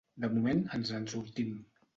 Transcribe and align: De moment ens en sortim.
De 0.23 0.29
moment 0.37 0.63
ens 0.79 0.95
en 1.01 1.07
sortim. 1.15 1.53